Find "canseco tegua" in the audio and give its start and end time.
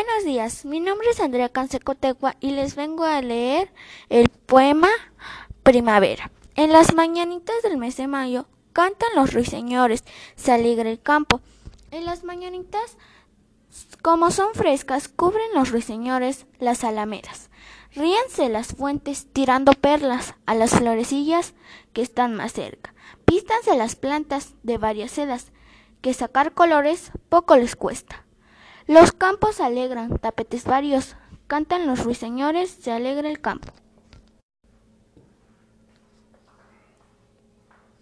1.48-2.36